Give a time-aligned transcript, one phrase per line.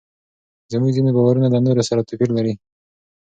[0.71, 2.53] زموږ ځینې باورونه له نورو سره توپیر لري.